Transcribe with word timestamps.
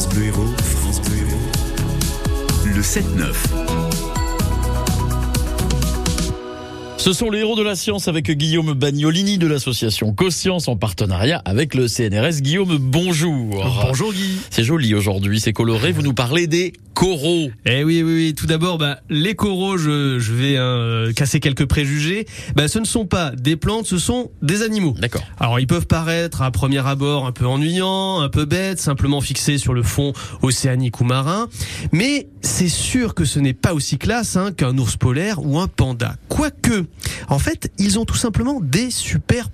France 0.00 0.14
Bleu 0.14 0.26
Héros, 0.28 0.46
France 0.64 1.02
Bleu 1.02 1.18
Héros. 1.18 2.74
Le 2.74 2.80
7-9. 2.80 3.34
Ce 6.96 7.12
sont 7.12 7.30
les 7.30 7.40
héros 7.40 7.54
de 7.54 7.62
la 7.62 7.74
science 7.76 8.08
avec 8.08 8.30
Guillaume 8.30 8.72
Bagnolini 8.72 9.36
de 9.36 9.46
l'association 9.46 10.14
Coscience 10.14 10.68
en 10.68 10.76
partenariat 10.76 11.42
avec 11.44 11.74
le 11.74 11.86
CNRS. 11.86 12.40
Guillaume, 12.40 12.78
bonjour. 12.78 13.62
Bonjour 13.86 14.14
Guy. 14.14 14.38
C'est 14.48 14.64
joli 14.64 14.94
aujourd'hui, 14.94 15.38
c'est 15.38 15.52
coloré. 15.52 15.92
Vous 15.92 16.00
nous 16.00 16.14
parlez 16.14 16.46
des 16.46 16.72
coraux. 16.94 17.50
Eh 17.66 17.84
oui, 17.84 18.02
oui, 18.02 18.14
oui. 18.14 18.34
Tout 18.34 18.46
d'abord, 18.46 18.78
bah, 18.78 19.00
les 19.08 19.34
coraux, 19.34 19.76
je, 19.76 20.18
je 20.18 20.32
vais 20.32 20.56
euh, 20.56 21.12
casser 21.12 21.40
quelques 21.40 21.66
préjugés. 21.66 22.26
Bah, 22.56 22.68
ce 22.68 22.78
ne 22.78 22.84
sont 22.84 23.06
pas 23.06 23.30
des 23.30 23.56
plantes, 23.56 23.86
ce 23.86 23.98
sont 23.98 24.30
des 24.42 24.62
animaux. 24.62 24.94
D'accord. 24.98 25.22
Alors, 25.38 25.60
ils 25.60 25.66
peuvent 25.66 25.86
paraître 25.86 26.42
à 26.42 26.50
premier 26.50 26.86
abord 26.86 27.26
un 27.26 27.32
peu 27.32 27.46
ennuyants, 27.46 28.20
un 28.20 28.28
peu 28.28 28.44
bêtes, 28.44 28.80
simplement 28.80 29.20
fixés 29.20 29.58
sur 29.58 29.74
le 29.74 29.82
fond 29.82 30.12
océanique 30.42 31.00
ou 31.00 31.04
marin. 31.04 31.48
Mais 31.92 32.28
c'est 32.42 32.68
sûr 32.68 33.14
que 33.14 33.24
ce 33.24 33.38
n'est 33.38 33.54
pas 33.54 33.74
aussi 33.74 33.98
classe 33.98 34.36
hein, 34.36 34.52
qu'un 34.52 34.76
ours 34.78 34.96
polaire 34.96 35.44
ou 35.44 35.58
un 35.58 35.68
panda. 35.68 36.16
Quoique, 36.28 36.86
en 37.28 37.38
fait, 37.38 37.70
ils 37.78 37.98
ont 37.98 38.04
tout 38.04 38.16
simplement 38.16 38.60
des 38.60 38.90
super 38.90 39.48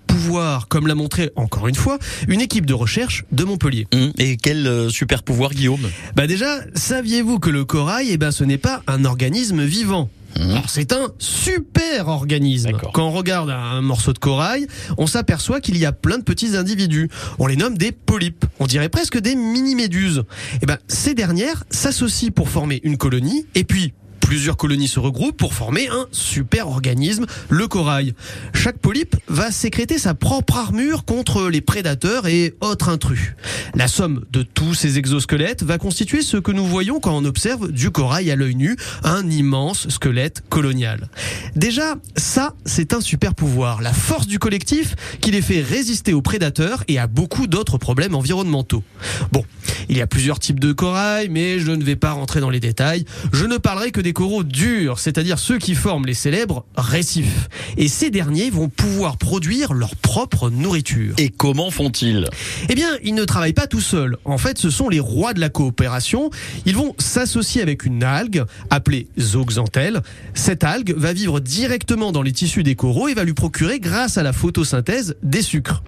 comme 0.68 0.86
l'a 0.86 0.94
montré 0.94 1.30
encore 1.36 1.68
une 1.68 1.74
fois 1.74 1.98
une 2.28 2.40
équipe 2.40 2.66
de 2.66 2.74
recherche 2.74 3.24
de 3.32 3.44
Montpellier. 3.44 3.86
Hum, 3.94 4.12
Et 4.18 4.36
quel 4.36 4.66
euh, 4.66 4.88
super 4.88 5.22
pouvoir, 5.22 5.50
Guillaume? 5.50 5.88
Bah 6.14 6.26
déjà, 6.26 6.60
saviez-vous 6.74 7.38
que 7.38 7.50
le 7.50 7.64
corail, 7.64 8.08
eh 8.10 8.16
ben, 8.16 8.30
ce 8.30 8.44
n'est 8.44 8.58
pas 8.58 8.82
un 8.86 9.04
organisme 9.04 9.62
vivant? 9.64 10.08
Alors 10.38 10.68
c'est 10.68 10.92
un 10.92 11.08
super 11.18 12.08
organisme. 12.08 12.72
Quand 12.92 13.08
on 13.08 13.10
regarde 13.10 13.48
un 13.48 13.80
morceau 13.80 14.12
de 14.12 14.18
corail, 14.18 14.66
on 14.98 15.06
s'aperçoit 15.06 15.62
qu'il 15.62 15.78
y 15.78 15.86
a 15.86 15.92
plein 15.92 16.18
de 16.18 16.24
petits 16.24 16.56
individus. 16.56 17.08
On 17.38 17.46
les 17.46 17.56
nomme 17.56 17.78
des 17.78 17.90
polypes. 17.90 18.44
On 18.60 18.66
dirait 18.66 18.90
presque 18.90 19.18
des 19.18 19.34
mini-méduses. 19.34 20.24
Et 20.60 20.66
ben 20.66 20.76
ces 20.88 21.14
dernières 21.14 21.64
s'associent 21.70 22.32
pour 22.32 22.50
former 22.50 22.80
une 22.84 22.98
colonie 22.98 23.46
et 23.54 23.64
puis 23.64 23.94
Plusieurs 24.26 24.56
colonies 24.56 24.88
se 24.88 24.98
regroupent 24.98 25.36
pour 25.36 25.54
former 25.54 25.86
un 25.86 26.08
super 26.10 26.66
organisme, 26.66 27.26
le 27.48 27.68
corail. 27.68 28.12
Chaque 28.54 28.76
polype 28.76 29.14
va 29.28 29.52
sécréter 29.52 29.98
sa 29.98 30.14
propre 30.14 30.56
armure 30.56 31.04
contre 31.04 31.48
les 31.48 31.60
prédateurs 31.60 32.26
et 32.26 32.56
autres 32.60 32.88
intrus. 32.88 33.34
La 33.76 33.86
somme 33.86 34.24
de 34.32 34.42
tous 34.42 34.74
ces 34.74 34.98
exosquelettes 34.98 35.62
va 35.62 35.78
constituer 35.78 36.22
ce 36.22 36.38
que 36.38 36.50
nous 36.50 36.66
voyons 36.66 36.98
quand 36.98 37.16
on 37.16 37.24
observe 37.24 37.70
du 37.70 37.92
corail 37.92 38.28
à 38.32 38.34
l'œil 38.34 38.56
nu, 38.56 38.76
un 39.04 39.30
immense 39.30 39.88
squelette 39.90 40.42
colonial. 40.48 41.08
Déjà, 41.54 41.94
ça, 42.16 42.54
c'est 42.64 42.94
un 42.94 43.00
super 43.00 43.32
pouvoir, 43.32 43.80
la 43.80 43.92
force 43.92 44.26
du 44.26 44.40
collectif 44.40 44.96
qui 45.20 45.30
les 45.30 45.40
fait 45.40 45.62
résister 45.62 46.14
aux 46.14 46.22
prédateurs 46.22 46.82
et 46.88 46.98
à 46.98 47.06
beaucoup 47.06 47.46
d'autres 47.46 47.78
problèmes 47.78 48.16
environnementaux. 48.16 48.82
Bon, 49.30 49.44
il 49.88 49.96
y 49.96 50.00
a 50.00 50.06
plusieurs 50.06 50.38
types 50.38 50.60
de 50.60 50.72
corail, 50.72 51.28
mais 51.28 51.58
je 51.58 51.70
ne 51.70 51.82
vais 51.82 51.96
pas 51.96 52.12
rentrer 52.12 52.40
dans 52.40 52.50
les 52.50 52.60
détails. 52.60 53.04
Je 53.32 53.44
ne 53.44 53.56
parlerai 53.56 53.90
que 53.90 54.00
des 54.00 54.12
coraux 54.12 54.44
durs, 54.44 54.98
c'est-à-dire 54.98 55.38
ceux 55.38 55.58
qui 55.58 55.74
forment 55.74 56.06
les 56.06 56.14
célèbres 56.14 56.64
récifs. 56.76 57.48
Et 57.76 57.88
ces 57.88 58.10
derniers 58.10 58.50
vont 58.50 58.68
pouvoir 58.68 59.16
produire 59.16 59.72
leur 59.72 59.94
propre 59.96 60.50
nourriture. 60.50 61.14
Et 61.18 61.28
comment 61.28 61.70
font-ils? 61.70 62.28
Eh 62.68 62.74
bien, 62.74 62.88
ils 63.04 63.14
ne 63.14 63.24
travaillent 63.24 63.52
pas 63.52 63.66
tout 63.66 63.80
seuls. 63.80 64.16
En 64.24 64.38
fait, 64.38 64.58
ce 64.58 64.70
sont 64.70 64.88
les 64.88 65.00
rois 65.00 65.34
de 65.34 65.40
la 65.40 65.48
coopération. 65.48 66.30
Ils 66.64 66.76
vont 66.76 66.94
s'associer 66.98 67.62
avec 67.62 67.84
une 67.84 68.02
algue 68.02 68.44
appelée 68.70 69.08
zooxanthelle. 69.18 70.02
Cette 70.34 70.64
algue 70.64 70.94
va 70.96 71.12
vivre 71.12 71.40
directement 71.40 72.12
dans 72.12 72.22
les 72.22 72.32
tissus 72.32 72.62
des 72.62 72.74
coraux 72.74 73.08
et 73.08 73.14
va 73.14 73.24
lui 73.24 73.34
procurer, 73.34 73.80
grâce 73.80 74.18
à 74.18 74.22
la 74.22 74.32
photosynthèse, 74.32 75.16
des 75.22 75.42
sucres. 75.42 75.82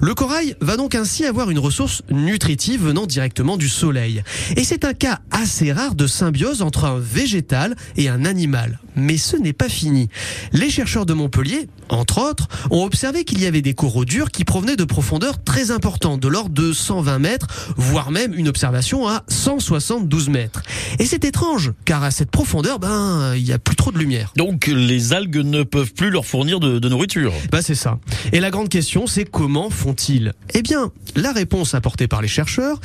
Le 0.00 0.14
corail 0.14 0.56
va 0.60 0.76
donc 0.76 0.94
ainsi 0.94 1.24
avoir 1.24 1.50
une 1.50 1.58
ressource 1.58 2.02
nutritive 2.10 2.84
venant 2.84 3.06
directement 3.06 3.43
du 3.56 3.68
soleil. 3.68 4.22
Et 4.56 4.64
c'est 4.64 4.84
un 4.84 4.94
cas 4.94 5.20
assez 5.30 5.72
rare 5.72 5.94
de 5.94 6.06
symbiose 6.06 6.62
entre 6.62 6.84
un 6.84 6.98
végétal 6.98 7.76
et 7.96 8.08
un 8.08 8.24
animal. 8.24 8.80
Mais 8.96 9.16
ce 9.16 9.36
n'est 9.36 9.52
pas 9.52 9.68
fini. 9.68 10.08
Les 10.52 10.70
chercheurs 10.70 11.04
de 11.04 11.14
Montpellier, 11.14 11.68
entre 11.88 12.18
autres, 12.18 12.48
ont 12.70 12.84
observé 12.84 13.24
qu'il 13.24 13.40
y 13.40 13.46
avait 13.46 13.62
des 13.62 13.74
coraux 13.74 14.04
durs 14.04 14.30
qui 14.30 14.44
provenaient 14.44 14.76
de 14.76 14.84
profondeurs 14.84 15.42
très 15.42 15.70
importantes, 15.70 16.20
de 16.20 16.28
l'ordre 16.28 16.54
de 16.54 16.72
120 16.72 17.18
mètres, 17.18 17.46
voire 17.76 18.10
même 18.10 18.32
une 18.34 18.48
observation 18.48 19.08
à 19.08 19.24
172 19.28 20.28
mètres. 20.28 20.62
Et 20.98 21.06
c'est 21.06 21.24
étrange, 21.24 21.72
car 21.84 22.02
à 22.02 22.10
cette 22.10 22.30
profondeur, 22.30 22.78
ben, 22.78 23.34
il 23.34 23.44
n'y 23.44 23.52
a 23.52 23.58
plus 23.58 23.76
trop 23.76 23.90
de 23.90 23.98
lumière. 23.98 24.32
Donc 24.36 24.68
les 24.68 25.12
algues 25.12 25.44
ne 25.44 25.64
peuvent 25.64 25.92
plus 25.92 26.10
leur 26.10 26.24
fournir 26.24 26.60
de, 26.60 26.78
de 26.78 26.88
nourriture. 26.88 27.32
Bah 27.50 27.62
c'est 27.62 27.74
ça. 27.74 27.98
Et 28.32 28.40
la 28.40 28.50
grande 28.50 28.68
question, 28.68 29.06
c'est 29.06 29.24
comment 29.24 29.70
font-ils? 29.70 30.32
Eh 30.54 30.62
bien, 30.62 30.90
la 31.16 31.32
réponse 31.32 31.74
apportée 31.74 32.08
par 32.08 32.22
les 32.22 32.28
chercheurs, 32.28 32.80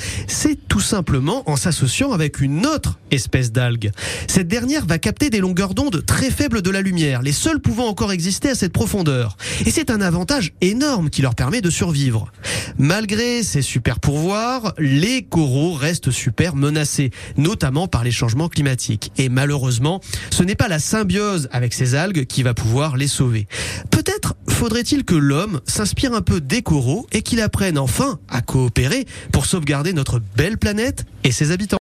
c'est 0.49 0.67
tout 0.67 0.79
simplement 0.79 1.47
en 1.47 1.55
s'associant 1.55 2.11
avec 2.11 2.41
une 2.41 2.65
autre 2.65 2.97
espèce 3.11 3.51
d'algue. 3.51 3.91
Cette 4.27 4.47
dernière 4.47 4.83
va 4.83 4.97
capter 4.97 5.29
des 5.29 5.41
longueurs 5.41 5.75
d'onde 5.75 6.03
très 6.03 6.31
faibles 6.31 6.63
de 6.63 6.71
la 6.71 6.81
lumière, 6.81 7.21
les 7.21 7.33
seules 7.33 7.59
pouvant 7.59 7.85
encore 7.85 8.11
exister 8.11 8.49
à 8.49 8.55
cette 8.55 8.73
profondeur. 8.73 9.37
Et 9.67 9.69
c'est 9.69 9.91
un 9.91 10.01
avantage 10.01 10.53
énorme 10.61 11.11
qui 11.11 11.21
leur 11.21 11.35
permet 11.35 11.61
de 11.61 11.69
survivre. 11.69 12.31
Malgré 12.79 13.43
ces 13.43 13.61
super 13.61 13.99
pourvoirs, 13.99 14.73
les 14.79 15.21
coraux 15.21 15.73
restent 15.73 16.09
super 16.09 16.55
menacés, 16.55 17.11
notamment 17.37 17.87
par 17.87 18.03
les 18.03 18.11
changements 18.11 18.49
climatiques. 18.49 19.11
Et 19.19 19.29
malheureusement, 19.29 20.01
ce 20.31 20.41
n'est 20.41 20.55
pas 20.55 20.67
la 20.67 20.79
symbiose 20.79 21.47
avec 21.51 21.75
ces 21.75 21.93
algues 21.93 22.25
qui 22.25 22.41
va 22.41 22.55
pouvoir 22.55 22.97
les 22.97 23.07
sauver. 23.07 23.47
Peut-être 23.91 24.35
faudrait-il 24.59 25.05
que 25.05 25.15
l'homme 25.15 25.61
s'inspire 25.65 26.13
un 26.13 26.21
peu 26.21 26.41
des 26.41 26.61
coraux 26.61 27.07
et 27.13 27.21
qu'il 27.21 27.39
apprenne 27.39 27.77
enfin 27.77 28.19
à 28.27 28.41
coopérer 28.41 29.05
pour 29.31 29.45
sauvegarder 29.45 29.93
notre 29.93 30.19
belle 30.35 30.57
planète 30.57 31.05
et 31.23 31.31
ses 31.31 31.51
habitants? 31.51 31.67